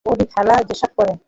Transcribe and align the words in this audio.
ওডি 0.05 0.25
খালা 0.33 0.55
যেসব 0.69 0.91
করে? 0.97 1.13